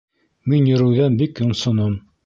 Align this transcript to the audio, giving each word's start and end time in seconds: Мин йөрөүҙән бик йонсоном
Мин 0.53 0.71
йөрөүҙән 0.71 1.21
бик 1.23 1.45
йонсоном 1.47 1.99